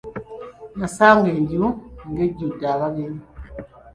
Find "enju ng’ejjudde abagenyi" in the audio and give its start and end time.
1.37-3.21